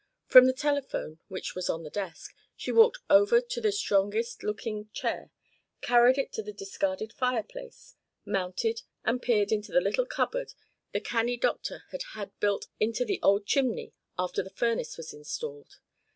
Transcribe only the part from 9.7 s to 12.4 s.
the little cupboard the canny doctor had had